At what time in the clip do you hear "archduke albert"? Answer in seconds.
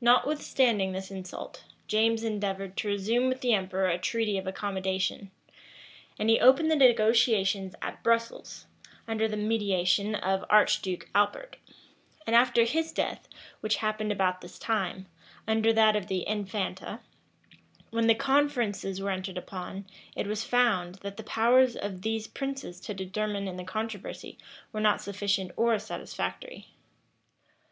10.48-11.56